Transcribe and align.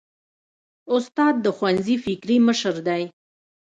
استاد 0.95 1.35
د 1.45 1.47
ښوونځي 1.57 1.95
فکري 2.05 2.37
مشر 2.47 2.75
دی. 2.87 3.03